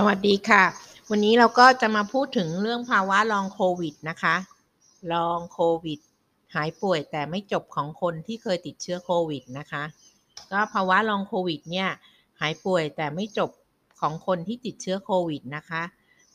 [0.00, 0.64] สวัสดีค่ะ
[1.10, 4.36] วันนี้เราก็จะมาพูดถึงเรื่องภาวะลองโควิดนะคะ
[5.12, 6.00] ลองโควิด
[6.54, 9.84] หายป่วยแต่ไม่จบของคนที่เคยติดเชื้อโควิดนะคะ
[10.50, 11.88] ก็ภาวะลองโควิดเนี่ย
[12.40, 13.50] หายป่วยแต่ไม่จบ
[14.00, 15.82] ของคนที่ติดเชื้อโควิดนะคะ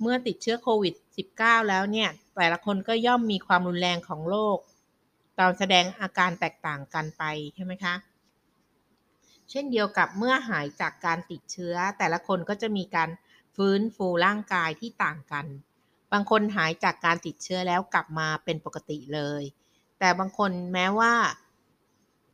[0.01, 0.93] เมื่อติดเชื้อโควิด
[1.31, 4.57] -19 แล้วเนี่ย แต่ละคนก็ย่อมมีความรุนแรงของโรค
[5.39, 7.23] ตอนแสดงอาการแตกต่างกันไป
[7.55, 7.95] ใช่ไหมคะ
[9.49, 13.09] เช่นเดียวกับเมื่อหายจากการติดเชื้อ แต่ละคนก็จะมีการ
[13.55, 15.45] ฟื้นฟูร่างกายที่ต่างกัน
[16.11, 19.43] บางคนหายจากการติดเชื้อแล้วกลับมาเป็นปกติเลย
[19.99, 21.13] แต่บางคนแม้ว่า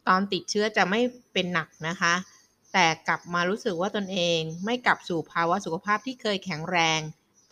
[0.08, 1.02] ตอนติดเชื้อจะไม่
[1.34, 2.14] เป็นหนักนะคะ
[2.73, 7.00] แต่กลับมารู้สึกว่าตนเองไม่กลับสู่ภาวะสุขภาพที่เคยแข็งแรง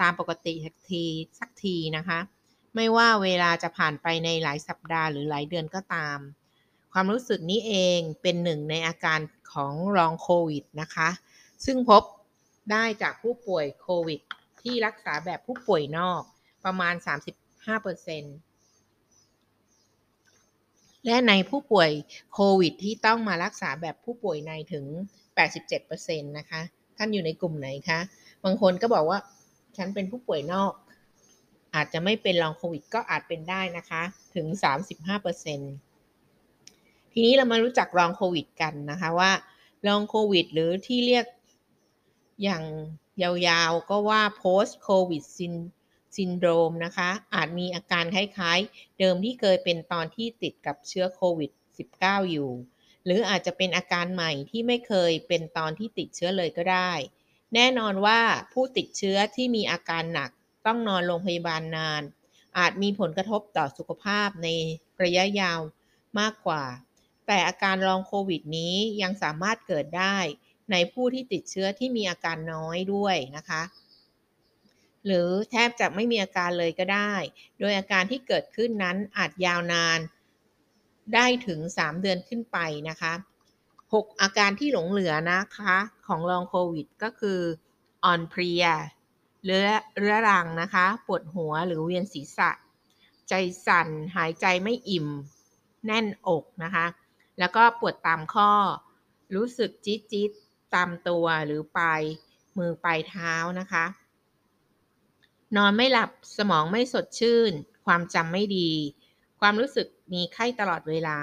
[0.01, 1.05] ตามปกติสักที
[1.39, 2.19] สักทีนะคะ
[2.75, 6.17] ไม่ว่าเวลาจะผ่านไปในหลายสัปดาห์หรือหลายเดือนก็ตาม
[6.93, 9.19] ความรู้สึกนี้เองเป็นหนึ่งในอาการ
[9.53, 11.09] ของรองโควิดนะคะ
[11.65, 12.03] ซึ่งพบ
[12.71, 14.19] ได้จากผู้ป่วยโควิด
[14.61, 16.21] ที่รักษาแบบผู้ป่วยนอก
[16.65, 17.05] ประมาณ 35%
[21.05, 21.89] และในผู้ป่วย
[22.33, 24.85] โควิด ที่ต้องมารักษาแบบผู้ป่วยในถึง
[25.57, 26.61] 87%นะคะ
[26.97, 27.99] ท่านอยู่ในกลุ่มไหนคะ
[28.43, 29.19] บางคนก็บอกว่า
[29.77, 30.71] ฉันเป็นผู้ป่วยนอก
[31.75, 34.01] อาจจะไม่เป็นลองโควิด ก็อาจเป็นได้นะคะ
[34.35, 34.47] ถึง
[35.15, 39.31] 35%ทีนี้เรามารู้จักลองโควิด กันนะคะว่า
[39.87, 41.25] ลองโควิด หรือที่เรียก
[42.43, 42.63] อย่าง
[43.21, 45.23] ยาวๆ ก็ว่า post covid
[46.15, 51.51] syndrome นะคะ อาจมีอาการคล้ายๆ เดิมที่เคยเป็นตอนที่ติดกับเชื้อโควิด
[51.91, 52.51] -19 อยู่
[53.05, 56.91] หรืออาจจะเป็นอาการใหม่ที่ไม่เคยเป็นตอนที่ติดเชื้อเลยก็ได้
[57.55, 58.19] แน่นอนว่า
[58.53, 60.29] ผู้ติดเชื้อที่มีอาการหนัก
[60.65, 62.01] ต้องนอนโรงพยาบาลนาน
[62.57, 64.47] อาจมีผลกระทบต่อสุขภาพใน
[65.03, 65.59] ระยะยาว
[66.19, 66.63] มากกว่า
[67.27, 70.17] แต่อาการรองโควิดนี้ยังสามารถเกิดได้
[70.71, 73.61] ในผู้ที่ติดเชื้อที่มีอาการน้อยด้วยนะคะ
[75.05, 77.13] หรือแทบจะไม่มีอาการเลยก็ได้
[77.59, 79.99] โดยอาการที่เกิดขึ้นนั้นอาจยาวนาน
[81.13, 82.57] ได้ถึง 3 เดือนขึ้นไป
[82.89, 83.13] นะคะ
[83.67, 85.77] 6 อาการที่หลงเหลือนะคะ
[86.07, 87.39] ของลองโควิดก็คือ
[88.03, 88.65] อ่อนเพลีย
[89.45, 92.49] เรื้อเรื้อรังนะคะ ปวดหัวหรือเวียนศีรษะ
[93.29, 93.33] ใจ
[93.67, 95.07] สั่นหายใจไม่อิ่ม
[95.87, 96.85] แน่นอกนะคะ
[97.39, 98.51] แล้วก็ปวดตามข้อ
[99.35, 100.31] รู้สึกจี๊ดจี๊ด
[100.75, 102.01] ตามตัวหรือปลาย
[102.57, 103.85] มือปลายเท้านะคะ
[105.55, 107.51] นอนไม่หลับสมองไม่สดชื่น
[107.85, 108.69] ความจำไม่ดี
[109.39, 111.19] ความรู้สึกมีไข้ตลอดเวลา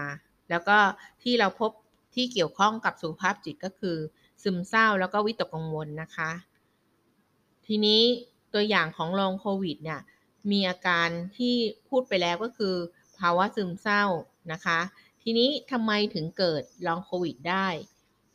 [0.50, 0.78] แล้วก็
[1.22, 1.71] ที่เราพบ
[2.15, 3.97] ที่เกี่ยวข้องกับสุขภาพจิตก็คือ
[4.43, 6.31] ซึมเศร้าแล้วก็วิตกกังวลนะคะ
[7.66, 8.03] ทีนี้
[8.55, 10.00] ตัวอย่างของลองโควิดเนี่ย
[10.50, 11.55] มีอาการที่
[11.88, 12.75] พูดไปแล้วก็คือ
[13.19, 14.05] ภาวะซึมเศร้า
[14.53, 14.78] นะคะ
[15.22, 17.66] ทีนี้ทำไมถึงเกิดลองโควิดได้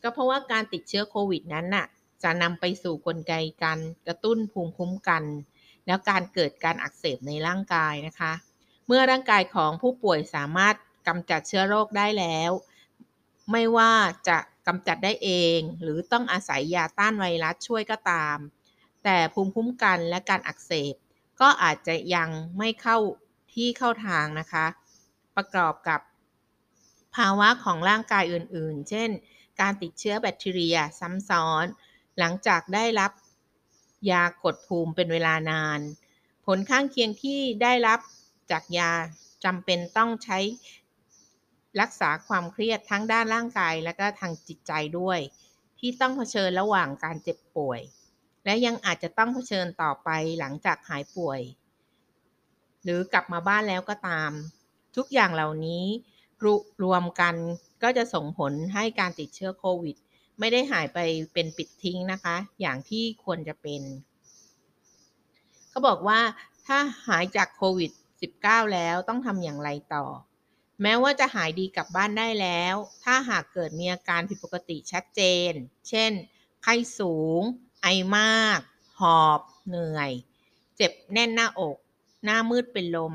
[0.03, 1.85] ก็เพราะว่าการติดเชื้อโควิดนั้นน่ะ
[2.23, 3.33] จะนำไปสู่กลไก
[3.63, 5.23] การกระตุ้นภูมิคุ้มกัน
[5.85, 8.33] แล้วการเกิดการอักเสบในร่างกายนะคะ
[8.87, 10.75] เมื่อร่างกายของผู้ป่วยสามารถ
[11.07, 12.51] กำจัดเชื้อโรคได้แล้ว
[13.51, 13.93] ไม่ว่า
[14.27, 18.37] จะกำจัดได้เอง หรือต้องอาศัยยาต้านไวรัสช่วยก็ตาม
[19.03, 20.95] แต่ภูมิคุ้มกันและการอักเสบ
[21.41, 22.97] ก็อาจจะยังไม่เข้า
[23.53, 24.65] ที่เข้าทางนะคะ
[25.35, 25.99] ประกอบกับ
[27.15, 29.09] ภาวะของร่างกายอื่นๆ เช่น
[29.61, 31.65] การติดเชื้อแบคทีเรียซ้ำซ้อน
[32.19, 33.11] หลังจากได้รับ
[34.11, 35.79] ยากดภูมิเป็นเวลานาน
[36.45, 37.99] ผลข้างเคียงที่ได้รับ
[38.51, 38.91] จากยา
[39.45, 40.39] จำเป็นต้องใช้
[41.81, 45.19] รักษาความเครียดทั้งด้านร่างกายและก็ทางจิตใจด้วย
[45.79, 47.81] ที่ต้องเผชิญระหว่างการเจ็บป่วย
[48.45, 50.09] และยังอาจจะต้องเผชิญต่อไป
[50.39, 51.39] หลังจากหายป่วย
[52.83, 54.31] หรือกลับมาบ้านแล้วก็ตาม
[54.95, 55.85] ทุกอย่างเหล่านี้
[56.45, 56.47] ร
[56.83, 57.35] รวมกัน
[57.83, 59.95] ก็จะส่งผลให้การติดเชื้อโควิด
[60.39, 60.99] ไม่ได้หายไป
[61.33, 63.81] เป็นปิดทิ้งนะคะ อย่างที่ควรจะเป็น
[65.69, 66.19] เขาบอกว่า
[66.67, 66.77] ถ้า
[67.07, 67.91] หายจากโควิด
[68.31, 70.05] -19 แล้วต้องทำอย่างไรต่อ
[70.81, 75.51] แม้ว่าจะหายดีกลับบ้านได้แล้ว ถ้าหากเกิดมีอาการผิดปกติชัดเจน
[75.89, 76.11] เช่น
[76.63, 77.41] ไข้สูง
[77.81, 77.87] ไอ
[78.17, 78.59] มาก
[78.99, 80.11] หอบ เหนื่อย
[80.77, 81.77] เจ็บแน่นหน้าอก
[82.23, 83.13] หน้ามืดเป็นลม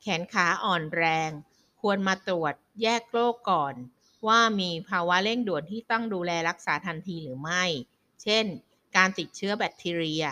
[0.00, 1.30] แขนขาอ่อนแรง
[1.80, 3.74] ควรมาตรวจแยกโรคก่อน
[4.28, 7.64] ว่ามีภาวะเร่งด่วนที่ต้องดูแลรักษาทันทีหรือไม่
[8.22, 8.44] เช่น
[8.96, 10.24] การติดเชื้อแบคทีเรีย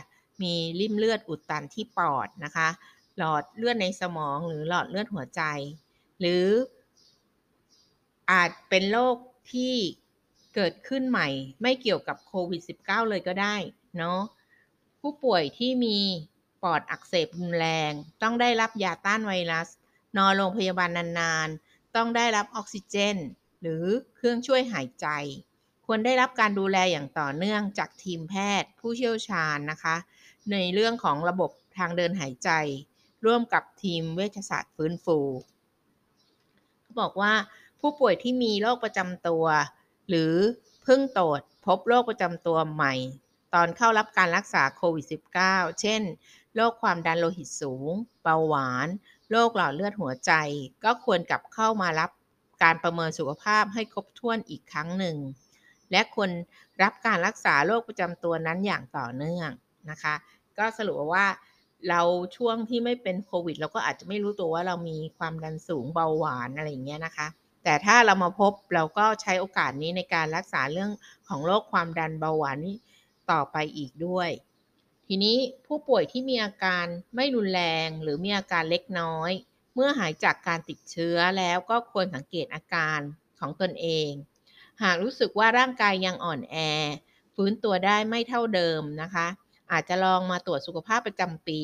[0.43, 2.69] มีริ่มเลือดอุดตันที่ปอดนะคะ
[3.19, 5.43] หลอดเลือดในสมองหรือหลอดเลือดหัวใจ
[6.21, 6.47] หรือ
[8.31, 9.17] อาจเป็นโรค
[9.53, 9.75] ที่
[10.55, 11.29] เกิดขึ้นใหม่
[11.63, 13.57] ไม่เกี่ยวกับโควิด -19 เลยก็ได้
[13.99, 14.21] เนาะ
[15.01, 15.99] ผู้ป่วยที่มี
[16.63, 19.69] ปอดอักเสบรุนแรง ต้องได้รับยาต้านไวรัส
[20.17, 23.17] นอนโรงพยาบาลนานๆ ต้องได้รับออกซิเจน
[23.61, 23.85] หรือ
[24.17, 25.07] เครื่องช่วยหายใจ
[25.87, 29.97] ควรได้รับการดูแลอย่างต่อเนื่องจากทีมแพทย์ ผู้เชี่ยวชาญนะคะ
[30.53, 32.51] ในเรื่องของระบบทางเดินหายใจ
[33.27, 35.19] ร่วมกับทีมเวชศาสตร์ฟื้นฟู
[36.83, 37.33] เขาบอกว่า
[37.81, 39.45] ผู้ป่วยที่มีโรคประจำตัว
[40.09, 40.35] หรือ
[40.83, 42.95] เพิ่งตรวจพบโรคประจำตัวใหม่
[43.55, 45.07] ตอนเข้ารับการรักษาโควิด
[45.43, 46.03] -19 เช่น
[46.55, 47.91] โรคความดันโลหิตสูง
[48.23, 48.89] เบาหวาน
[49.31, 50.33] โรคหลอดเลือดหัวใจ
[50.85, 52.11] ก็ควรกลับเข้ามารับ
[52.63, 55.17] การประเมินสุขภาพให้ครบถ้วนอีกครั้งหนึ่ง
[55.91, 56.31] และควร
[56.83, 59.51] รับการรักษาโรคประจำตัวนั้นอย่างต่อเนื่อง
[59.91, 60.15] นะคะ
[60.59, 61.27] ก็สรุปว่า
[61.89, 62.01] เรา
[62.37, 67.29] ช่วงที่ไม่เป็นโควิด เราก็อาจจะไม่รู้ตัวว่าเรามีความดันสูงเบาหวานอะไรอย่างเงี้ยนะคะ
[67.65, 70.91] แต่ถ้าเรามาพบเราก็ใช้โอกาสนี้ในการรักษาเรื่อง
[71.29, 72.77] ของโรคความดันเบาหวานนี้
[73.31, 74.31] ต่อไปอีกด้วย
[75.07, 75.37] ทีนี้
[75.67, 79.31] ผู้ป่วยที่มีอาการไม่รุนแรงหรือมีอาการเล็กน้อย
[79.75, 83.01] เมื่อหายจากการติดเชื้อแล้วก็ควรสังเกตอาการ
[83.41, 84.11] ของตนเอง
[84.83, 86.57] หากรู้สึกว่าร่างกายยังอ่อนแอ
[87.35, 89.27] ฟื้นตัวได้ไม่เท่าเดิมนะคะ
[89.73, 91.61] อาจจะลองมาตรวจสุขภาพประจำปี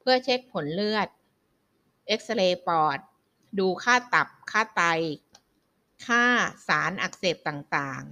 [0.00, 1.08] เพื่อเช็คผลเลือด
[2.06, 2.98] เอ็กซเรย์ปอด
[3.58, 4.82] ดูค่าตับ ค่าไต
[6.06, 6.24] ค่า
[6.68, 8.02] สารอักเสบต่าง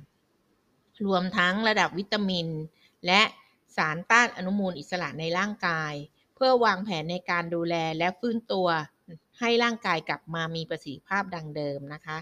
[0.48, 2.48] ๆ รวมทั้งระดับวิตามิน
[3.06, 3.22] และ
[3.76, 5.94] สารต้านอนุมูลอิสระในร่างกาย
[6.34, 8.68] เพื่อวางแผนในการดูแลและฟื้นตัว
[9.40, 12.18] ให้ร่างกายกลับมามีประสิทธิภาพดังเดิมนะคะ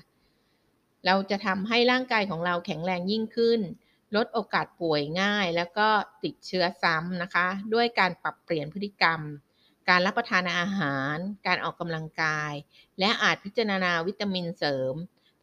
[1.06, 3.60] เราจะทำให้ร่างกายของเราแข็งแรงยิ่งขึ้น
[4.16, 5.88] ลดโอกาสป่วยง่าย แล้วก็
[6.24, 9.20] ติดเชื้อซ้ำนะคะ ด้วยการปรับเปลี่ยนพฤติกรรม
[9.88, 12.52] การรับประทานอาหาร การออกกำลังกาย
[12.98, 14.94] และอาจพิจารณาวิตามินเสริม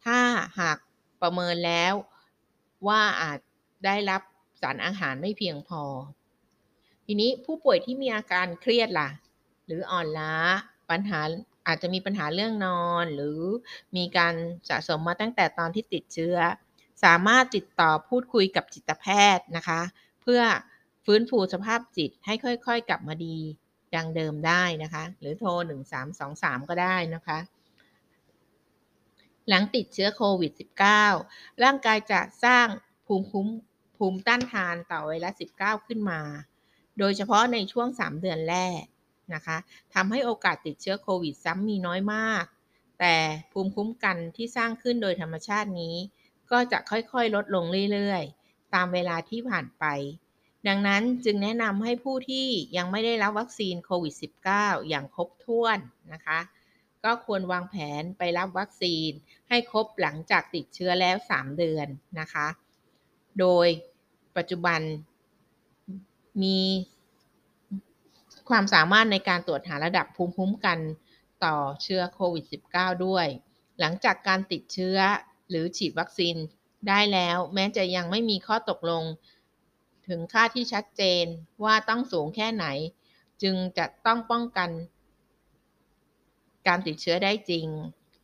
[0.04, 0.18] ถ้า
[0.58, 0.78] หาก
[1.22, 1.94] ประเมินแล้ว
[2.88, 3.38] ว่าอาจ
[3.84, 4.22] ได้รับ
[4.60, 5.82] สารอาหารไม่เพียงพอ
[7.06, 9.10] ทีนี้ผู้ป่วยที่มีอาการเครียดล่ะ
[9.66, 10.34] หรืออ่อนล้า
[10.90, 11.20] ปัญหา
[11.66, 13.40] อาจจะมีปัญหาเรื่องนอน หรือ
[13.96, 14.34] มีการ
[14.68, 16.36] สะสมมาตั้งแต่ตอนที่ติดเชื้อ
[17.04, 19.06] สามารถติดต่อพูดคุยกับจิตแพ
[19.36, 19.80] ทย์นะคะ
[20.22, 20.42] เพื่อ
[21.04, 23.38] ฟื้นฟูสภาพจิตให้ค่อยๆ กลับมาดี
[23.94, 25.50] ดังเดิมได้นะคะ หรือโทร
[26.10, 27.38] 1323 ก็ได้นะคะ
[29.48, 30.52] หลังติดเชื้อโควิด
[31.06, 32.66] -19 ร่างกายจะสร้าง
[33.06, 33.46] ภูมิคุ้ม
[33.98, 36.20] ภูมิต้านทานต่อไวรัส 19 ขึ้นมา
[36.98, 38.82] โดยเฉพาะในช่วง 3 เดือนแรก
[39.34, 39.56] นะคะ
[39.94, 42.44] ทำให้โอกาสติดเชื้อโควิดซ้ำมีน้อยมาก
[43.00, 43.16] แต่
[43.52, 45.96] ภูมิคุ้มกันที่สร้างขึ้นโดยธรรมชาตินี้
[46.50, 49.84] ก็จะค่อยๆ ลดลงเรื่อยๆ ตามเวลาที่ผ่านไป
[50.68, 52.46] ดังนั้นจึงแนะนำให้ผู้ที่
[52.76, 54.14] ยังไม่ได้รับวัคซีนโควิด
[54.52, 55.78] -19 อย่างครบถ้วน
[56.12, 56.38] นะคะ
[57.04, 59.10] ก็ควรวางแผนไปรับวัคซีน
[59.48, 61.86] ให้ครบหลังจากติดเชื้อแล้ว 3 เดือน
[62.20, 62.46] นะคะ
[63.40, 63.66] โดย
[64.36, 64.80] ปัจจุบัน
[66.42, 66.60] มี
[68.48, 70.78] ความสามารถในการตรวจหาระดับภูมิคุ้มกัน
[71.44, 72.44] ต่อเชื้อโควิด
[72.74, 73.26] -19 ด้วย
[73.80, 74.98] หลังจากการติดเชื้อ
[75.48, 76.36] หรือฉีดวัคซีน
[76.88, 79.04] ได้แล้ว แม้จะยังไม่มีข้อตกลง
[80.08, 81.24] ถึงค่าที่ชัดเจน
[81.64, 82.66] ว่าต้องสูงแค่ไหน
[83.42, 84.70] จึงจะต้องป้องกัน
[86.66, 87.66] การติดเชื้อได้จริง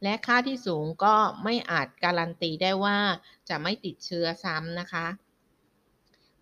[0.03, 1.15] และค่าที่สูงก็
[1.45, 2.99] ไม่อาจการันตีได้ว่า
[3.49, 5.07] จะไม่ติดเชื้อซ้ำนะคะ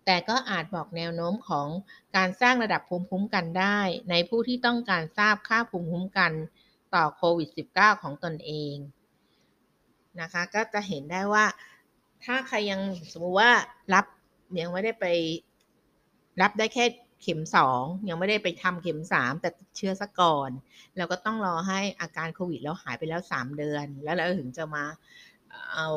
[0.05, 1.67] แต่ก็อาจบอกแนวโน้มของ
[2.15, 3.79] การสร้างระดับภูมิคุ้มกันได้
[4.09, 6.31] ในผู้ที่ต้องการทราบค่าภูมิคุ้มกัน
[6.95, 8.75] ต่อโควิด -19 ของตนเอง
[10.21, 11.45] นะคะ ก็จะเห็นได้ว่า
[12.23, 13.51] ถ้าใครยังสมมติว่า
[13.93, 14.05] รับ
[14.59, 15.05] ยังไม่ได้ไป
[16.41, 16.85] รับได้แค่
[17.23, 20.49] เข็มสองยังไม่ได้ไปทำเข็มสามแต่เชื้อซะก่อน
[20.97, 24.83] เราก็ต้องรอให้อาการโควิดแล้วหายไปแล้วสามเดือน แล้วเราถึงจะมา
[25.73, 25.89] เอา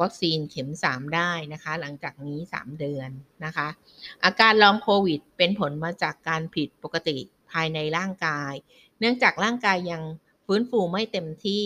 [0.00, 3.10] วัคซีนเข็ม3ได้นะคะ หลังจากนี้3เดือน
[3.44, 3.68] นะคะ
[4.24, 7.16] อาการลองโควิด เป็นผลมาจากการผิดปกติ
[7.52, 8.52] ภายในร่างกาย
[8.98, 10.02] เนื่องจากร่างกายยัง
[10.46, 11.64] ฟื้นฟูไม่เต็มที่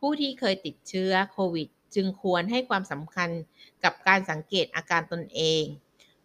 [0.00, 3.30] ผู้ที่เคยติดเชื้อโควิด จึงควรให้ความสำคัญ
[3.84, 5.64] กับการสังเกตอาการตนเอง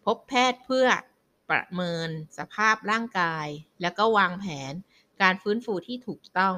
[0.06, 0.88] พบแพทย์เพื่อ
[1.50, 3.48] ประเมินสภาพร่างกาย
[3.82, 4.74] แล้วก็วางแผน
[5.22, 6.56] การฟื้นฟูที่ถูกต้อง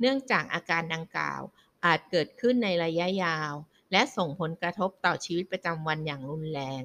[0.00, 1.40] เนื่องจากอาการดังกล่าว
[1.84, 3.52] อาจเกิดขึ้นในระยะยาว
[3.92, 6.82] และส่งผลกระทบต่อชีวิตประจำวันอย่างรุนแรง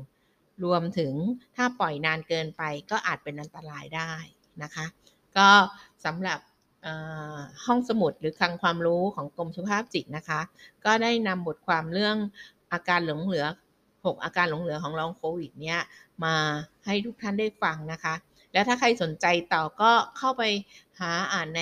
[0.64, 1.14] รวมถึง
[1.56, 4.14] ถ้าปล่อยนานเกินไปก็อาจเป็นอันตรายได้
[4.64, 4.86] นะคะ
[5.38, 5.50] ก็
[6.06, 6.40] สำหรับ
[7.66, 10.42] ห้องสมุดหรือคลังความรู้ของกรมสุขภาพจิตนะคะ
[10.86, 12.18] ก็ได้นำบทความเรื่อง
[12.72, 13.46] อาการหลงเหลือ
[14.06, 15.80] 6 อาการหลงเหลือของลองโควิดเนี้ย
[16.24, 16.36] มา
[16.86, 18.14] ให้ทุกท่านได้ฟังนะคะ
[18.54, 20.44] แล้วถ้าใครสนใจต่อก็เข้าไป
[21.00, 21.62] หาอ่านใน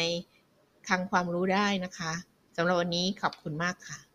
[0.88, 2.14] คลังความรู้ได้นะคะ
[2.56, 4.11] สำหรับวันนี้ขอบคุณมากค่ะ